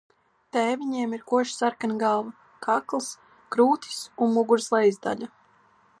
[0.55, 2.33] Tēviņiem ir koši sarkana galva,
[2.69, 3.11] kakls,
[3.57, 5.33] krūtis un muguras lejas daļa.